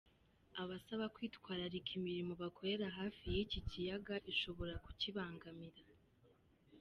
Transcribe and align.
Abasaba 0.61 1.05
kwitwararika 1.15 1.89
imirimo 1.99 2.33
bakorera 2.41 2.85
hafi 2.97 3.23
y’iki 3.35 3.59
kiyaga 3.69 4.15
ishobora 4.31 4.73
kukibangamira. 4.85 5.79